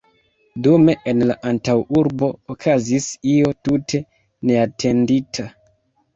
[0.67, 4.03] Dume en la antaŭurbo okazis io tute
[4.53, 5.49] neatendita.